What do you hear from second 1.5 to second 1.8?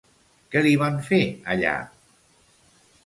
allà?